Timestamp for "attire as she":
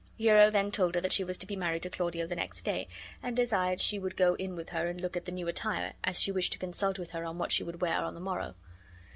5.47-6.31